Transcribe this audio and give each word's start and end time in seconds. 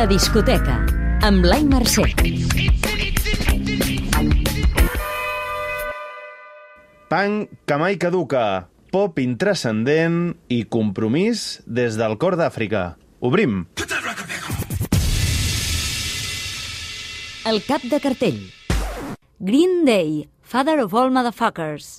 La 0.00 0.06
discoteca, 0.08 0.78
amb 1.28 1.42
Blai 1.44 1.60
Mercè. 1.68 2.06
Punk 7.12 7.50
que 7.68 7.76
mai 7.82 7.98
caduca, 8.00 8.44
pop 8.94 9.20
intrascendent 9.20 10.16
i 10.48 10.62
compromís 10.72 11.60
des 11.68 12.00
del 12.00 12.16
cor 12.16 12.38
d'Àfrica. 12.40 12.94
Obrim! 13.20 13.66
El 17.44 17.60
cap 17.68 17.84
de 17.84 18.00
cartell. 18.00 18.40
Green 19.36 19.82
Day, 19.84 20.30
Father 20.40 20.80
of 20.80 20.96
All 20.96 21.12
Motherfuckers. 21.12 21.98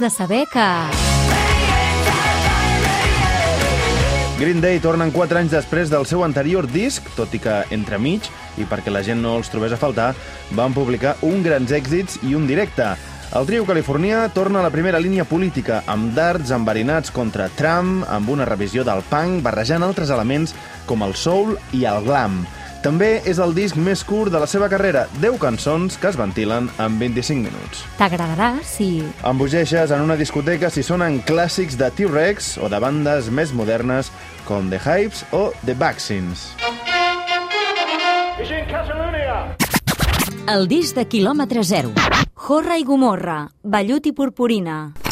De 0.00 0.10
saber 0.10 0.44
que... 0.52 0.60
Green 4.38 4.60
Day 4.60 4.76
tornen 4.84 5.08
4 5.08 5.38
anys 5.40 5.54
després 5.54 5.88
del 5.88 6.04
seu 6.04 6.20
anterior 6.26 6.66
disc, 6.68 7.06
tot 7.16 7.32
i 7.32 7.40
que 7.40 7.62
entremig, 7.72 8.26
i 8.60 8.66
perquè 8.68 8.92
la 8.92 9.00
gent 9.06 9.22
no 9.24 9.38
els 9.38 9.48
trobés 9.48 9.72
a 9.72 9.78
faltar, 9.80 10.10
van 10.58 10.76
publicar 10.76 11.14
un 11.24 11.40
grans 11.46 11.72
èxits 11.72 12.18
i 12.28 12.34
un 12.36 12.44
directe. 12.50 12.90
El 13.36 13.48
trio 13.48 13.64
californià 13.64 14.26
torna 14.36 14.60
a 14.60 14.66
la 14.66 14.74
primera 14.74 15.00
línia 15.00 15.24
política, 15.24 15.80
amb 15.88 16.12
darts 16.18 16.52
enverinats 16.52 17.14
contra 17.14 17.48
Trump, 17.56 18.04
amb 18.04 18.28
una 18.36 18.44
revisió 18.44 18.84
del 18.84 19.00
punk, 19.08 19.40
barrejant 19.46 19.86
altres 19.86 20.12
elements 20.12 20.52
com 20.84 21.08
el 21.08 21.16
soul 21.16 21.56
i 21.72 21.86
el 21.88 22.04
glam. 22.04 22.42
També 22.86 23.16
és 23.26 23.40
el 23.42 23.50
disc 23.50 23.74
més 23.82 24.04
curt 24.06 24.30
de 24.30 24.38
la 24.38 24.46
seva 24.46 24.68
carrera, 24.70 25.08
10 25.18 25.40
cançons 25.42 25.96
que 25.98 26.06
es 26.06 26.14
ventilen 26.14 26.68
en 26.78 26.98
25 27.00 27.42
minuts. 27.42 27.80
T'agradarà 27.98 28.52
si... 28.62 29.00
Embogeixes 29.26 29.90
en 29.90 30.04
una 30.04 30.14
discoteca 30.14 30.70
si 30.70 30.84
sonen 30.86 31.18
clàssics 31.26 31.74
de 31.80 31.88
T-Rex 31.90 32.52
o 32.62 32.70
de 32.70 32.78
bandes 32.78 33.26
més 33.34 33.50
modernes 33.50 34.12
com 34.46 34.70
The 34.70 34.78
Hypes 34.78 35.24
o 35.34 35.48
The 35.64 35.74
Vaccines. 35.80 36.46
El 40.46 40.70
disc 40.70 40.94
de 40.94 41.08
quilòmetre 41.10 41.66
zero. 41.66 41.90
Jorra 42.46 42.78
i 42.78 42.86
Gomorra, 42.86 43.40
Vellut 43.66 44.06
i 44.06 44.14
Purpurina. 44.14 45.05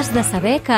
Has 0.00 0.14
de 0.14 0.22
saber 0.24 0.62
que... 0.64 0.76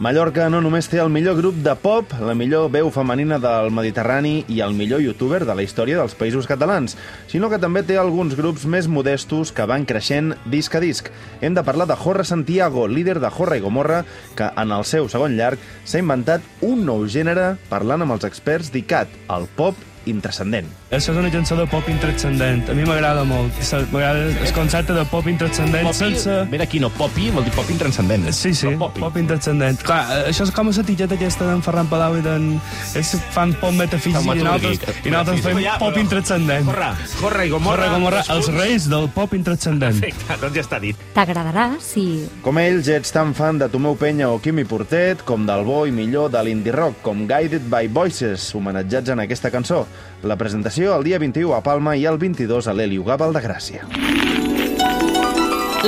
Mallorca 0.00 0.46
no 0.48 0.62
només 0.64 0.86
té 0.88 0.96
el 1.02 1.10
millor 1.12 1.34
grup 1.36 1.58
de 1.60 1.74
pop, 1.76 2.14
la 2.16 2.32
millor 2.32 2.70
veu 2.72 2.88
femenina 2.88 3.36
del 3.36 3.68
Mediterrani 3.76 4.38
i 4.48 4.62
el 4.64 4.72
millor 4.72 5.02
youtuber 5.04 5.42
de 5.44 5.52
la 5.52 5.66
història 5.66 5.98
dels 5.98 6.14
països 6.16 6.48
catalans, 6.48 6.94
sinó 7.28 7.50
que 7.52 7.58
també 7.60 7.82
té 7.84 7.98
alguns 8.00 8.32
grups 8.38 8.64
més 8.64 8.88
modestos 8.88 9.52
que 9.52 9.66
van 9.68 9.84
creixent 9.84 10.32
disc 10.48 10.72
a 10.72 10.80
disc. 10.80 11.12
Hem 11.44 11.52
de 11.52 11.66
parlar 11.66 11.84
de 11.90 11.98
Jorra 12.06 12.24
Santiago, 12.24 12.86
líder 12.88 13.18
de 13.20 13.28
Jorra 13.36 13.58
i 13.60 13.64
Gomorra, 13.66 14.00
que 14.32 14.48
en 14.48 14.72
el 14.72 14.88
seu 14.88 15.12
segon 15.12 15.36
llarg 15.36 15.60
s'ha 15.84 16.00
inventat 16.00 16.64
un 16.64 16.86
nou 16.88 17.04
gènere 17.04 17.58
parlant 17.68 18.08
amb 18.08 18.16
els 18.16 18.24
experts 18.24 18.72
d'ICAT, 18.72 19.12
el 19.36 19.44
pop 19.60 19.76
intrascendent. 20.08 20.72
Això 20.94 21.12
és 21.12 21.18
una 21.18 21.30
cançó 21.32 21.56
de 21.58 21.66
pop 21.66 21.88
intranscendent. 21.90 22.68
A 22.70 22.74
mi 22.76 22.84
m'agrada 22.86 23.24
molt. 23.26 23.56
M'agrada 23.92 24.28
el 24.30 24.52
concepte 24.54 24.94
de 24.96 25.04
pop 25.10 25.26
intranscendent 25.30 25.90
sense... 25.94 26.30
Ve 26.50 26.58
d'aquí, 26.60 26.78
no? 26.82 26.90
Popi 26.94 27.30
vol 27.34 27.44
dir 27.46 27.52
pop 27.56 27.68
intranscendent. 27.72 28.28
Sí, 28.32 28.52
sí, 28.54 28.68
No, 28.70 28.78
popi. 28.86 29.00
pop 29.02 29.16
intranscendent. 29.20 29.82
Clar, 29.84 30.02
això 30.30 30.46
és 30.46 30.52
com 30.54 30.70
la 30.70 30.84
titlleta 30.86 31.14
aquesta 31.18 31.48
d'en 31.48 31.62
Ferran 31.66 31.88
Palau 31.90 32.18
i 32.18 32.22
d'en... 32.24 32.46
Ells 32.94 33.14
fan 33.34 33.54
pop 33.60 33.74
metafísic 33.74 34.20
i 34.22 34.38
nosaltres, 34.44 34.80
i 35.04 35.10
nosaltres 35.12 35.42
fem 35.44 35.60
Ja, 35.64 35.76
pop 35.80 35.92
però- 35.94 36.04
intranscendent. 36.04 36.68
Jorra, 36.70 36.90
Jorra 37.20 37.44
i 37.44 37.50
Gomorra. 37.54 37.86
Morra, 37.88 37.92
Gomorra, 37.98 38.22
els 38.36 38.50
reis 38.54 38.88
del 38.92 39.08
pop 39.14 39.34
intranscendent. 39.34 39.98
Perfecte, 40.00 40.38
doncs 40.44 40.58
ja 40.60 40.64
està 40.66 40.80
dit. 40.82 41.04
T'agradarà 41.16 41.66
si... 41.82 42.06
Com 42.44 42.58
ells, 42.62 42.88
ets 42.92 43.10
tan 43.14 43.34
fan 43.34 43.58
de 43.62 43.68
Tomeu 43.72 43.96
Penya 43.98 44.28
o 44.30 44.38
Quimi 44.44 44.64
Portet, 44.68 45.24
com 45.26 45.46
del 45.48 45.64
bo 45.66 45.82
i 45.88 45.92
millor 45.94 46.30
de 46.34 46.42
l'indie 46.46 46.72
rock, 46.74 47.00
com 47.02 47.24
Guided 47.30 47.66
by 47.72 47.88
Voices, 47.88 48.46
homenatjats 48.54 49.10
en 49.14 49.24
aquesta 49.24 49.50
cançó. 49.54 49.84
La 50.24 50.36
presentació 50.40 50.83
el 50.92 51.04
dia 51.04 51.18
21 51.18 51.54
a 51.56 51.62
Palma 51.62 51.94
i 51.96 52.04
el 52.04 52.18
22 52.20 52.68
a 52.68 52.74
l'Heliu 52.76 53.04
Gàbal 53.06 53.32
de 53.32 53.40
Gràcia. 53.40 53.86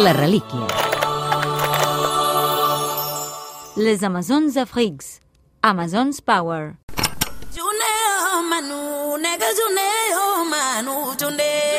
La 0.01 0.13
relíquia. 0.17 0.67
Les 3.77 4.03
Amazons 4.03 4.57
d'Africs. 4.57 5.21
Amazons 5.61 6.23
Power. 6.23 6.77
Juneo 7.53 8.43
manu, 8.49 9.19
nega 9.21 9.53
juneo 9.61 10.45
manu, 10.49 10.99
juneo 11.21 11.77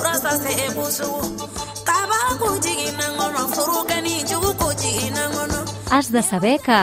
kurasa 0.00 0.30
se 0.42 0.50
e 0.64 0.68
busugu 0.74 1.44
kaba 1.84 2.18
ko 2.40 2.48
jigin 2.64 2.96
na 2.96 3.06
ni 4.00 4.24
jugu 4.28 4.50
ko 4.56 4.72
jigin 4.80 5.12
Has 5.90 6.12
de 6.12 6.20
saber 6.22 6.60
que... 6.62 6.76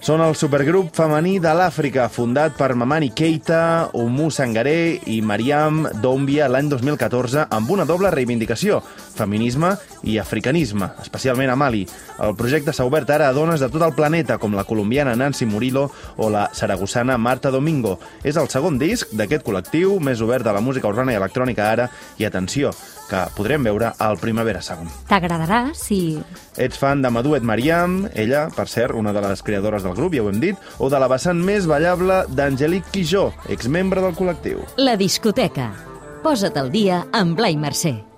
Són 0.00 0.22
el 0.24 0.32
supergrup 0.40 0.88
femení 0.96 1.34
de 1.36 1.50
l'Àfrica, 1.52 2.06
fundat 2.08 2.54
per 2.56 2.70
Mamani 2.72 3.10
Keita, 3.12 3.90
Oumou 3.92 4.30
Sangaré 4.32 5.02
i 5.12 5.18
Mariam 5.20 5.82
Doumbia 6.00 6.46
l'any 6.48 6.70
2014, 6.72 7.44
amb 7.52 7.74
una 7.74 7.84
doble 7.84 8.08
reivindicació, 8.14 8.78
feminisme 9.18 9.74
i 10.08 10.16
africanisme, 10.16 10.88
especialment 11.04 11.52
a 11.52 11.58
Mali. 11.60 11.82
El 12.24 12.32
projecte 12.40 12.72
s'ha 12.72 12.88
obert 12.88 13.12
ara 13.12 13.28
a 13.28 13.36
dones 13.36 13.60
de 13.60 13.68
tot 13.68 13.84
el 13.84 13.92
planeta, 13.92 14.40
com 14.40 14.56
la 14.56 14.64
colombiana 14.64 15.12
Nancy 15.12 15.44
Murillo 15.44 15.90
o 16.16 16.30
la 16.32 16.48
saragossana 16.56 17.18
Marta 17.20 17.52
Domingo. 17.52 17.98
És 18.24 18.40
el 18.40 18.48
segon 18.48 18.80
disc 18.80 19.12
d'aquest 19.12 19.44
col·lectiu, 19.44 19.98
més 20.00 20.24
obert 20.24 20.48
de 20.48 20.56
la 20.56 20.64
música 20.64 20.88
urbana 20.88 21.12
i 21.12 21.20
electrònica 21.20 21.68
ara, 21.68 21.90
i 22.16 22.24
atenció, 22.24 22.72
que 23.08 23.24
podrem 23.36 23.66
veure 23.66 23.92
al 23.98 24.18
Primavera 24.22 24.62
Sound. 24.64 24.92
T'agradarà 25.10 25.66
si... 25.76 26.20
Ets 26.56 26.78
fan 26.78 27.02
de 27.02 27.10
Madouet 27.10 27.44
Mariam, 27.44 28.04
ella, 28.14 28.46
per 28.54 28.68
cert, 28.70 28.94
una 28.94 29.12
de 29.12 29.24
les 29.24 29.42
creadores 29.42 29.84
del 29.86 29.96
grup, 29.98 30.14
ja 30.14 30.22
ho 30.24 30.30
hem 30.30 30.40
dit, 30.42 30.70
o 30.78 30.90
de 30.92 31.02
la 31.02 31.10
vessant 31.10 31.40
més 31.42 31.68
ballable 31.70 32.22
d'Angelique 32.30 32.94
Quijó, 32.94 33.28
exmembre 33.50 34.04
del 34.04 34.16
col·lectiu. 34.18 34.64
La 34.78 34.96
discoteca. 35.00 35.72
Posa't 36.24 36.56
al 36.56 36.72
dia 36.72 37.04
amb 37.12 37.36
Blai 37.36 37.58
Mercè. 37.60 38.13